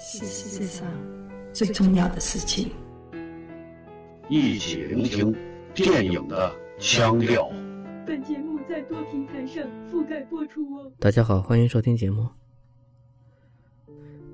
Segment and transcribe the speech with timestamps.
[0.00, 0.86] 是世界上
[1.52, 2.70] 最重要的事情。
[4.28, 5.34] 一起聆听
[5.74, 7.50] 电影的腔调。
[8.06, 10.92] 本节目在多平台上覆盖播出哦。
[11.00, 12.28] 大家好，欢迎收听节目。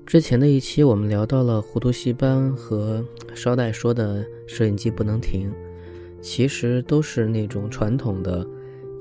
[0.05, 3.03] 之前的一期我们聊到了糊涂戏班和
[3.33, 5.51] 捎带说的摄影机不能停，
[6.21, 8.47] 其实都是那种传统的，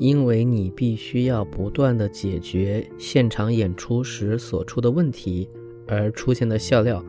[0.01, 5.47] 因为你必须要不断的解决现场演出时所出的问题
[5.87, 7.05] 而出现的笑料，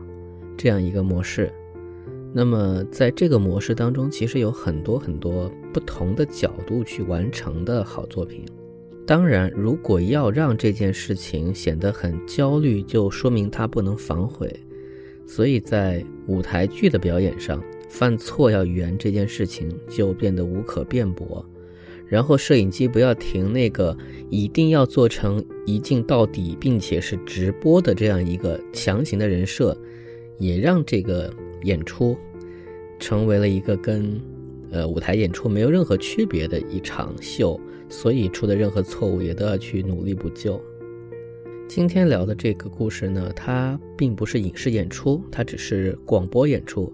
[0.56, 1.52] 这样一个模式。
[2.32, 8.44] 那么在这个模式当中，其实有很多很多不同的角度去完成的好作品。
[9.06, 14.52] 当然，如果要让这件事情显得很焦虑，就说明它不能反悔。
[15.26, 21.44] 所以在舞台剧的表演上，犯错要圆这件事情就变得无可辩驳。
[22.08, 23.96] 然后摄影机不要停，那个
[24.30, 29.76] 一定要做成一镜到底，并且是直播的这样一个强行的人设，
[30.38, 31.32] 也让这个
[31.62, 32.16] 演出
[32.98, 34.20] 成为了一个跟
[34.70, 37.60] 呃舞台演出没有任何区别的一场秀。
[37.88, 40.60] 所以出的任何错误也都要去努力补救。
[41.68, 46.92] 今天聊的这个故事呢，它并不是影视演出，它只是广播演出，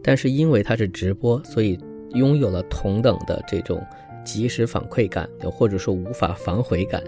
[0.00, 1.76] 但是因为它是直播，所以
[2.14, 3.84] 拥有了同等的这种
[4.28, 7.02] 即时反馈感，又或者说无法反悔感。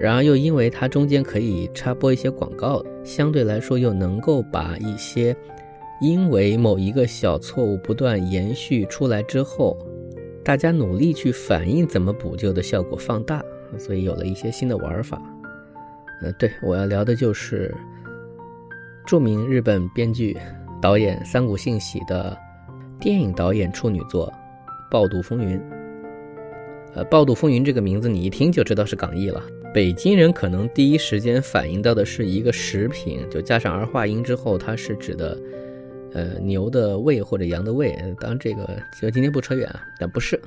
[0.00, 5.36] 然而又因为它中间可以插播一些广告，相对来说又能够把一些
[6.00, 9.76] 因为某一个小错误不断延续出来之后。
[10.42, 13.42] 大家努力去反映怎么补救的效果放大，
[13.76, 15.20] 所以有了一些新的玩法。
[16.22, 17.74] 呃，对我要聊的就是
[19.04, 20.34] 著名日本编剧、
[20.80, 22.34] 导演三谷幸喜的
[22.98, 24.26] 电影导演处女作
[24.90, 25.58] 《爆肚风云》。
[26.98, 29.40] 呃，《爆肚风云》这个名字你一听就知道是港译了。
[29.72, 35.38] 北京人可能第一时间反应到的是一个食品，就加上儿化音之后，它是指的。
[36.14, 38.66] 呃，牛的胃或者羊的胃，当然这个
[39.00, 40.40] 就今天不扯远啊，但不是。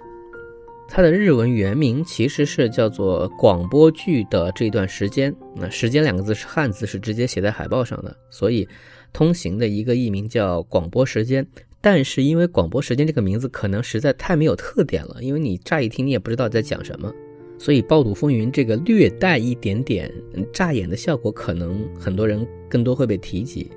[0.90, 8.68] 它的日文原名其实是叫做广播剧的这段时间，那时间两个字是汉字，是直接写在海报上的，所以
[9.14, 11.46] 通行的一个译名叫广播时间。
[11.82, 17.12] 但是因为广播时间这个名字可能实在太没有特点了，因为你乍一听你也不知道在讲什么，
[17.58, 20.12] 所以暴肚风云这个略带一点点
[20.54, 23.70] 炸眼的效果，可能很多人更多会被提及。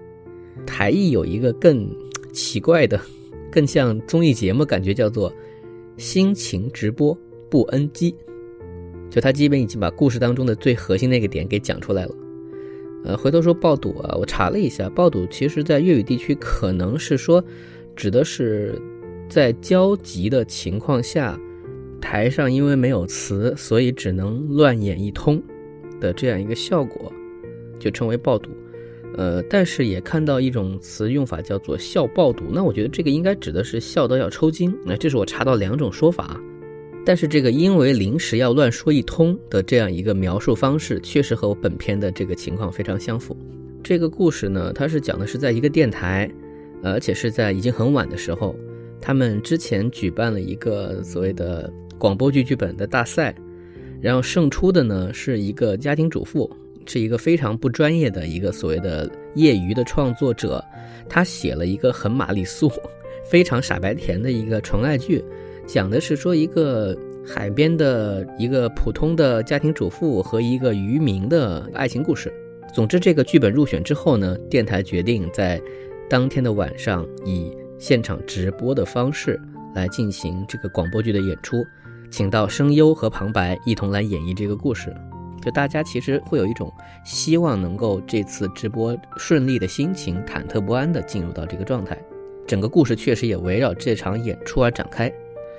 [0.67, 1.89] 台艺有一个更
[2.33, 3.01] 奇怪的、
[3.51, 5.33] 更像综艺节目感觉，叫做
[5.97, 7.17] “心情直播
[7.51, 8.15] 不 NG”。
[9.11, 12.15] 就他基本已经把故事当中的最核心那个点给讲出来了。
[13.05, 17.45] 呃，回头说爆肚啊，我查了一下，爆肚其实在粤语地区可能是说，
[17.97, 18.81] 指的是
[19.29, 21.39] 在焦急的情况下，
[22.01, 25.43] 台上因为没有词，所以只能乱演一通
[26.01, 27.13] 的这样一个效果，
[27.79, 28.51] 就称为爆肚。
[29.17, 34.77] 呃，但是也看到一种词用法叫做笑爆肚，那我觉得这个应该指的是笑到要抽筋。
[34.85, 36.41] 那这是我查到两种说法，
[37.07, 43.37] 但是这个因为临时要乱说一通的这样一个描述方式，确实和我本片的这个情况非常相符。
[43.85, 46.29] 这个故事呢，它是讲的是在一个电台，
[46.85, 48.55] 而且是在已经很晚的时候，
[49.01, 53.35] 他们之前举办了一个所谓的广播剧剧本的大赛，
[54.01, 56.51] 然后胜出的呢是一个家庭主妇。
[56.87, 60.63] 是一个非常不专业的一个所谓的业余的创作者，
[61.09, 62.71] 他写了一个很玛丽苏、
[63.25, 65.25] 非常傻白甜的一个纯爱剧，
[65.67, 66.95] 讲的是说一个
[67.27, 72.31] 海边的一个普通的家庭主妇和一个渔民的爱情故事。
[72.75, 75.59] 总之，这个剧本入选之后呢，电台决定在
[76.09, 79.41] 当天的晚上以现场直播的方式
[79.75, 81.65] 来进行这个广播剧的演出，
[82.11, 84.95] 请到声优和旁白一同来演绎这个故事。
[85.43, 86.73] 就大家其实会有一种
[87.05, 91.99] 希望能够这次直播顺利的心情，忐忑不安的进入到这个状态。
[92.47, 95.13] 整个故事确实也围绕这场演出而展开。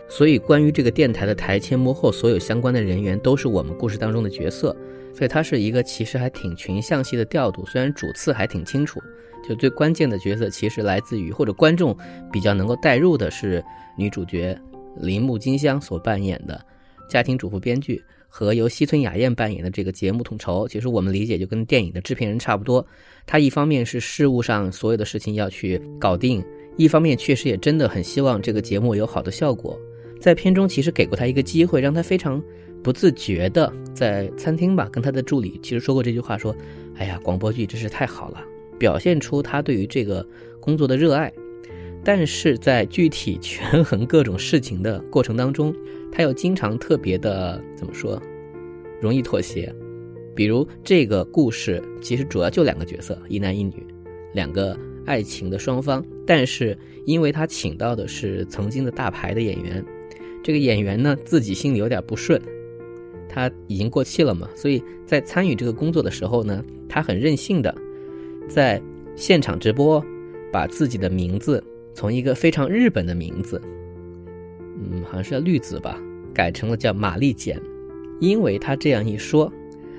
[0.07, 4.75] 所以关于这个电台的台前幕后所有相关的人员都是我们故事当中的角色，
[5.15, 7.65] 所以它是一个其实还挺群像戏的调度。
[7.65, 8.99] 虽然主次还挺清楚，
[9.47, 11.97] 就最关键的角色其实来自于或者观众
[12.31, 13.63] 比较能够代入的是
[13.97, 14.55] 女主角
[14.97, 16.63] 铃木金香所扮演的
[17.09, 18.03] 家庭主妇编剧。
[18.27, 22.85] 和由西村雅彦扮演的这个节目统筹，其实我们理解就跟电影的制片人差不多。
[23.25, 26.43] 他一方面是事务上所有的事情要去搞定，
[26.75, 29.79] 一方面确实也真的很希望这个节目有好的效果。
[30.19, 32.43] 在片中其实给过他一个机会，让他非常
[32.85, 36.55] 不自觉的在餐厅吧跟他的助理其实说过这句话：说，
[36.93, 38.45] 哎呀，广播剧真是太好了，
[38.77, 40.23] 表现出他对于这个
[40.59, 41.33] 工作的热爱。
[42.03, 45.73] 但是在具体权衡各种事情的过程当中，
[46.11, 48.21] 他又经常特别的怎么说，
[49.01, 49.73] 容易妥协。
[50.35, 53.83] 比如这个故事其实主要就两个角色，一男一女，
[54.31, 54.77] 两个
[55.07, 56.77] 爱情的双方，但是
[57.07, 59.83] 因为他请到的是曾经的大牌的演员，
[60.43, 62.39] 这个演员呢自己心里有点不顺，
[63.35, 67.75] 他已经过气了嘛，所以在参与这个工作的时候呢，他很任性的
[68.47, 68.81] 在
[69.17, 70.01] 现场直播，
[70.53, 71.61] 把自己的名字
[71.93, 73.61] 从一个非常日本的名字，
[74.77, 76.01] 嗯，好像是叫绿子吧，
[76.33, 77.61] 改成了叫玛丽简，
[78.21, 79.51] 因为他这样一说。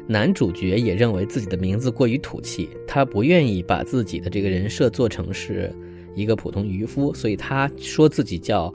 [0.08, 5.68] 男主角也认为自己的名字过于土气，他不愿意把自己的这个人设做成是
[6.14, 8.72] 一个普通渔夫，所以他说自己叫，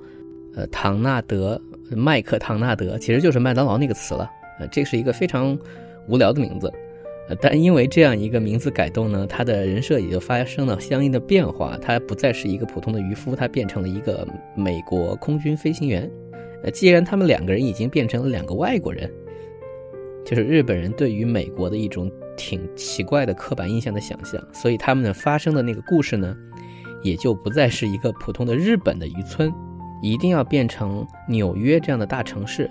[0.53, 1.59] 呃，唐纳德·
[1.95, 4.29] 麦克·唐纳德，其实就是麦当劳那个词了。
[4.67, 5.57] 这是一个非常
[6.07, 6.71] 无聊的名字，
[7.29, 16.09] 呃，但因为这样一个名字改动呢，他的人设也就发生了相应的变化，他不再是一个普通的渔夫，他变成了一个美国空军飞行员。
[16.63, 19.11] 呃，既然他们两个人已经变成了两个外国人。
[20.23, 26.37] 就是日本人对于美国的一种挺奇怪的刻板印象的想象，所以他们呢发生的那个故事呢，
[27.01, 29.51] 也就不再是一个普通的日本的渔村，
[29.99, 32.69] 一定要变成纽约这样的大城市。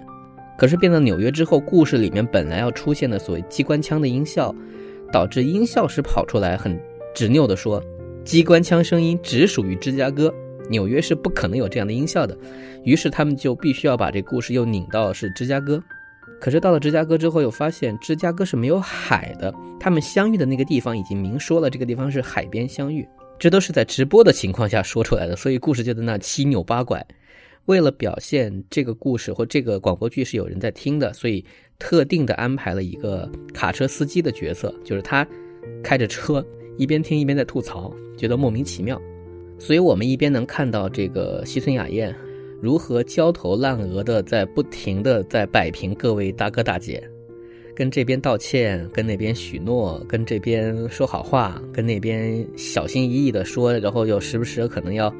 [0.60, 4.54] 可是变到纽约之后，故事里面本来要出现的所谓机关枪的音效，
[5.10, 6.78] 导致音效师跑出来很
[7.14, 7.82] 执拗地说，
[8.26, 10.30] 机关枪声音只属于芝加哥，
[10.68, 12.36] 纽约是不可能有这样的音效的。
[12.84, 15.82] 于是他们就必须要把这故事又拧到是芝加哥。
[16.38, 19.50] 可是到了芝加哥之后，又发现芝加哥是没有海的。
[19.80, 23.08] 他们相遇的那个地方已经明说了，这个地方是海边相遇。
[23.38, 27.02] 这都是在直播的情况下说出来的，所以故事就在那七扭八拐。
[27.66, 31.44] 为了表现这个故事或这个广播剧是有人在听的，所以
[31.78, 35.26] 特定的安排了一个卡车司机的角色，就是他
[35.82, 36.44] 开着车
[36.76, 39.00] 一边听一边在吐槽，觉得莫名其妙。
[39.58, 42.14] 所以我们一边能看到这个西村雅彦。
[42.62, 47.02] 如何焦头烂额的在不停的在摆平各位大哥大姐，
[47.74, 55.10] 跟这边道歉，跟那边许诺，跟这边说好话，跟那边小心翼翼的说，然后又时不时可能要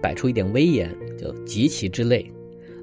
[0.00, 2.30] 摆出一点威严，就极其之累。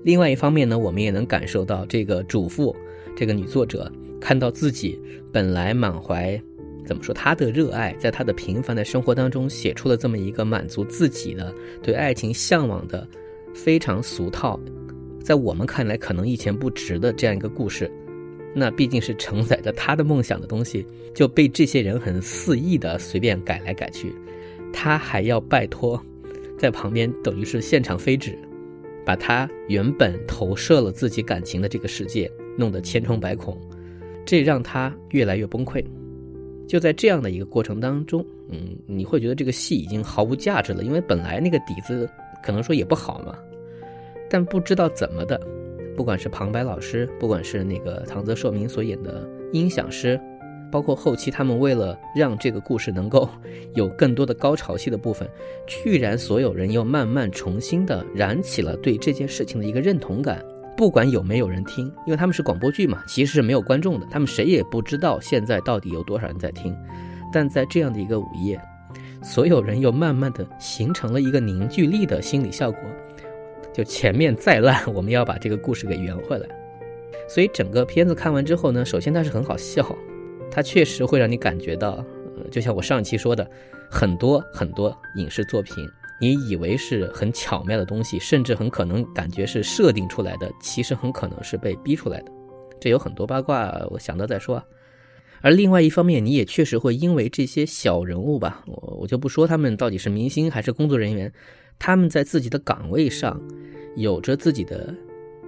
[0.03, 2.75] 另外一方面呢，我们也能感受到这个主妇，
[3.15, 4.99] 这个女作者看到自己
[5.31, 6.39] 本来满怀
[6.85, 13.07] 怎么说她的热爱，在她的平凡的生活当中写出了这么一个满足自己的对爱情向往的。
[13.53, 14.59] 非常俗套，
[15.23, 17.89] 在我们看来可能一钱不值的这样一个故事，
[18.53, 24.13] 那毕竟是承载着他的梦想的东西，就被这些人很肆意的随便改来改去，
[24.73, 25.97] 他还要拜托，
[26.57, 28.37] 在旁边等于是现场飞纸，
[29.05, 33.59] 把他原本投射了自己感情的这个世界弄得千疮百孔，
[34.25, 35.83] 这让他越来越崩溃。
[36.67, 42.09] 就在这样的一个过程当中，嗯，你会觉得这个戏已经毫无价值了，因为本来那个底子。
[42.43, 43.35] 可能说也不好嘛，
[44.29, 45.41] 但不知道怎么的，
[45.97, 50.21] 不管是旁白老师，不管是那个唐泽寿明所演的音响师，
[50.71, 53.29] 包括后期他们为了让这个故事能够
[53.75, 55.29] 有更多的高潮戏的部分，
[55.65, 60.43] 居然所有人又慢慢重新的燃起了对这件事情的一个认同感。
[60.77, 66.75] 不管有没有人听，因为他们是广播剧嘛，其实是没有观众的，他们谁也不知道现在到底有多少人在听。
[67.31, 68.59] 但在这样的一个午夜。
[69.23, 72.81] 所有人又慢慢的形成了一个凝聚力的心理效果，
[73.73, 76.47] 就前面再烂，我们要把这个故事给圆回来。
[77.27, 79.83] 所以整个片子看完之后呢，首先它是很好笑，
[80.55, 82.01] 它确实会让你感觉到，
[82.37, 83.45] 呃，就像我上一期说的，
[83.91, 85.85] 很多很多影视作品，
[86.21, 92.31] 你以为是很巧妙的东西，甚至很可能感觉是设定出来的，其实很可能是被逼出来的。
[92.79, 94.63] 这有很多八卦，我想到再说。
[95.41, 101.29] 而另外一方面，你也确实会因为这些小人物吧，我我就不说他们到底是明星还是工作人员，
[101.77, 103.37] 他们在自己的岗位上
[103.97, 104.95] 有着自己的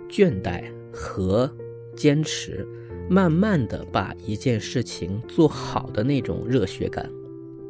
[0.10, 1.50] 倦怠和
[1.96, 2.68] 坚持，
[3.10, 7.10] 慢慢的把一件事情做好的那种热血感，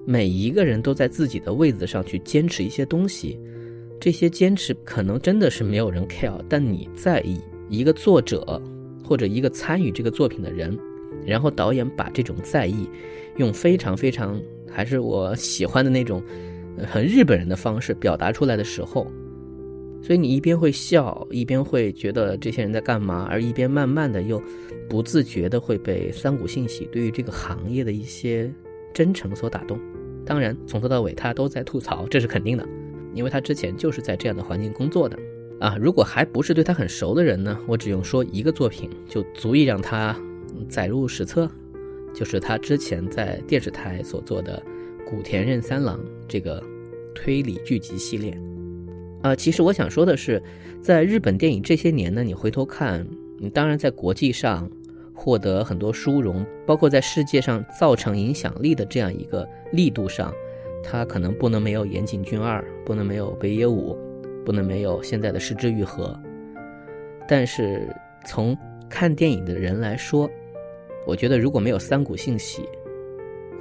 [0.06, 3.40] 每一个人都在自己的位子上去坚持一些东西，
[4.00, 7.40] 这些坚持可能真的是没有人 care，但你在意
[7.70, 8.62] 一个作者
[9.04, 10.78] 或者一个参与这个作品的人。
[11.26, 12.88] 然后导演把这种在意，
[13.38, 14.40] 用非常非常
[14.70, 16.24] 还是我喜欢的那种，
[16.88, 19.12] 很日本人的方式表达出来的时候，
[20.02, 24.42] 所以你一边会笑，一边会觉得这些人在干嘛，而一边慢慢的又
[24.90, 28.52] 不自觉的会被三谷信息对于这个行业的一些
[28.94, 29.80] 真诚所打动。
[30.26, 32.68] 当然，从头到尾他都在吐槽，这是肯定的，
[33.14, 35.18] 因为他之前就是在这样的环境工作的
[35.60, 35.78] 啊。
[35.80, 40.16] 如果还不是对他很熟的人呢，我只用说一个作品就足以让他。
[40.68, 41.48] 载入史册，
[42.16, 44.64] 就是他之前在电视台所做的
[45.08, 46.64] 《古田任三郎》这个
[47.14, 48.36] 推理剧集系列。
[49.28, 50.42] 呃，其实我想说的是，
[50.82, 53.06] 在日本电影这些年呢，你回头看，
[53.38, 54.70] 你当然在国际上
[55.14, 60.34] 获得很多殊荣，包括在世界上造成影响力的这样一个力度上，
[60.82, 63.98] 它可能不能没有岩井俊二，不能没有北野武，
[64.46, 66.18] 不能没有现在的石之愈合。
[67.28, 67.94] 但是
[68.26, 68.58] 从
[68.88, 70.30] 看电影的人来说，
[71.06, 72.62] 我觉得如果没有三谷幸喜，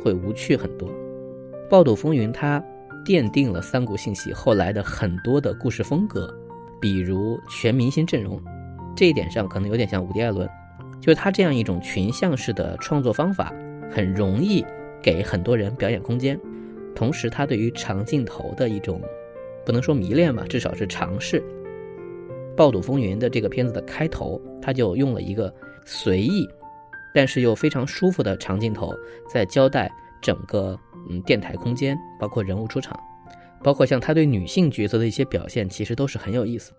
[0.01, 0.89] 会无趣很多。
[1.69, 2.65] 《爆斗风云》它
[3.07, 6.29] 奠定了三谷幸喜后来的很多的故事风格，
[6.81, 8.43] 比如全明星阵容，
[8.97, 10.49] 这一点上可能有点像伍迪·艾伦，
[11.01, 13.55] 就是他这样一种群像式的创作方法，
[13.89, 14.67] 很容易
[15.01, 16.37] 给很多人表演空间。
[16.97, 19.01] 同时，他对于长镜头的一种，
[19.65, 21.41] 不能说迷恋吧，至少是尝试。
[22.57, 26.49] 《爆赌风云》的这个片子的开头，他就用了一个随意，
[27.15, 28.93] 但是又非常舒服的长镜头，
[29.33, 29.89] 在交代
[30.23, 32.99] 整个嗯电台空间，包括人物出场，
[33.63, 36.73] 包括像他对女性角色的一些表现，其实都是很有意思。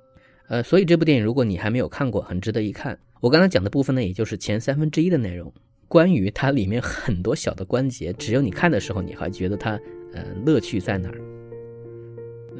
[0.47, 2.97] 呃，所以这部电影如果你还没有看过，很值得一看。
[3.19, 5.53] 我刚才讲的部分呢，也就是前三分之一的内容。
[5.87, 9.79] 关于它里面很多小的关节，只有你看的时候，你还觉得它。
[10.13, 11.21] 嗯，乐趣在哪儿？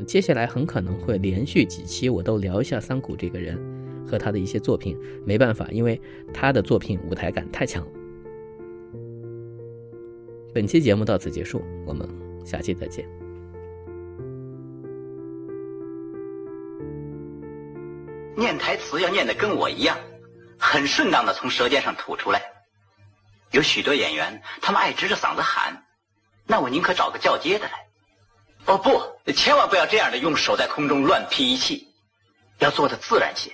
[0.06, 3.58] 接下来很可能会连续几期，我都聊一下桑谷这个人
[4.06, 4.96] 和他的一些作品。
[5.26, 6.00] 没办法，因为
[6.34, 7.92] 他的作品舞台感太强了。
[10.58, 12.10] 本期节目到此结束，我们
[12.44, 13.08] 下期再见。
[18.36, 19.96] 念台词要念的跟我一样，
[20.58, 22.42] 很顺当的从舌尖上吐出来。
[23.52, 25.86] 有许多演员，他们爱直着嗓子喊。
[26.48, 27.86] 那我宁可找个叫街的来。
[28.66, 31.88] 哦不，千万不要这样的用手在空中乱劈一气，
[32.58, 33.52] 要做的自然些。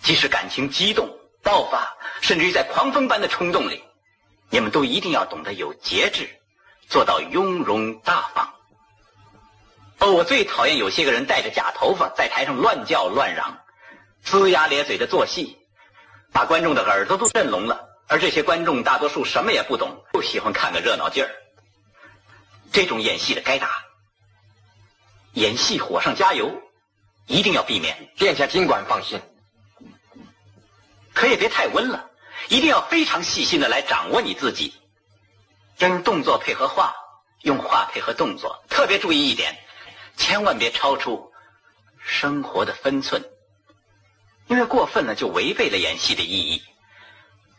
[0.00, 1.08] 即使感情激动、
[1.42, 3.82] 爆发，甚至于在狂风般的冲动里，
[4.50, 6.28] 你们都一定要懂得有节制，
[6.88, 8.54] 做到雍容大方。
[9.98, 13.58] 哦，我最讨厌有些个人戴着假头发在台上乱叫乱嚷，
[14.24, 15.56] 龇牙咧嘴的做戏，
[16.32, 17.88] 把观众的耳朵都震聋了。
[18.06, 21.30] 而这些观众大多数什么也不懂，就喜欢看个热闹劲儿。
[22.70, 23.70] 这种演戏的该打，
[25.32, 26.50] 演戏火上加油，
[27.26, 28.12] 一定要避免。
[28.16, 29.20] 殿下尽管放心，
[31.14, 32.10] 可也别太温了，
[32.48, 34.74] 一定要非常细心的来掌握你自己，
[35.78, 36.94] 要用动作配合话，
[37.42, 38.64] 用话配合动作。
[38.68, 39.58] 特别注意一点，
[40.16, 41.32] 千万别超出
[41.98, 43.24] 生活的分寸，
[44.46, 46.62] 因为过分了就违背了演戏的意义。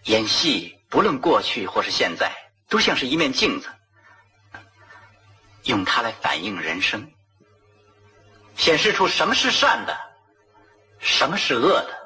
[0.03, 2.31] 演戏不论过去或是现在，
[2.69, 3.67] 都像是一面镜子。
[5.63, 7.11] 用它来反映人生，
[8.55, 9.97] 显示出什么是善的，
[10.99, 12.04] 什么是恶的，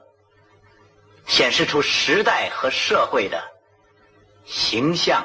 [1.30, 3.40] 显示出时代和社会的
[4.46, 5.24] 形象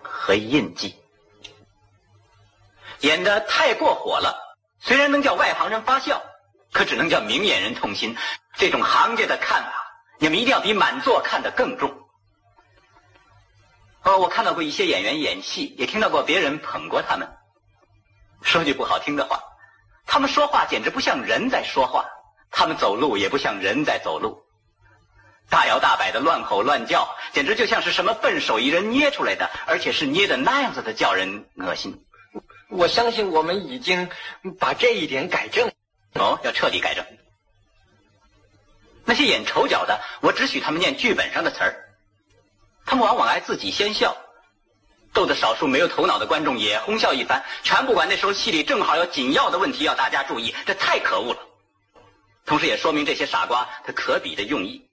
[0.00, 0.94] 和印记。
[3.00, 4.38] 演的太过火了，
[4.78, 6.22] 虽然能叫外行人发笑，
[6.72, 8.16] 可只能叫明眼人痛心。
[8.56, 9.72] 这种行家的看法，
[10.18, 11.92] 你们一定要比满座看得更重。
[14.04, 17.28] 哦，我看到过一些演员演戏，也听到过别人捧过他们。
[18.42, 19.42] 说句不好听的话，
[20.06, 22.04] 他们说话简直不像人在说话，
[22.50, 24.41] 他们走路也不像人在走路，
[25.52, 32.06] 大摇大摆的乱吼乱叫，简直就像是什么笨手艺人捏出来的，而且是捏的那样子的，叫人恶心。
[32.70, 34.08] 我相信我们已经
[34.58, 35.70] 把这一点改正。
[36.14, 37.04] 哦，要彻底改正。
[39.04, 41.76] 那些演丑角的，我只许他们念剧本上的词儿，
[42.86, 44.16] 他们往往爱自己先笑。
[45.12, 51.40] 逗得少数没有头脑的观众也哄笑一番，全不管那时候戏里正好有紧要的问题要大家注意，这太可恶了。
[52.46, 54.88] 同时也说明这些傻瓜他可比的用意。